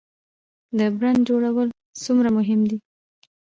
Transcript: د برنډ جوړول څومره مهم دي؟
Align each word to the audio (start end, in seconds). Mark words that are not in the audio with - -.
د 0.77 0.79
برنډ 0.97 1.19
جوړول 1.29 1.67
څومره 2.05 2.29
مهم 2.37 2.61
دي؟ 2.69 2.77